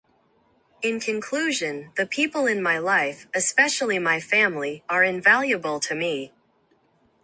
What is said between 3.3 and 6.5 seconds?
especially my family, are invaluable to me.